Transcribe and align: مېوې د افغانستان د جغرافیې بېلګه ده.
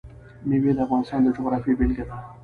مېوې 0.47 0.71
د 0.75 0.79
افغانستان 0.85 1.19
د 1.23 1.27
جغرافیې 1.37 1.77
بېلګه 1.79 2.03
ده. 2.09 2.15